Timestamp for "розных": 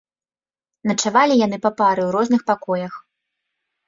2.15-2.41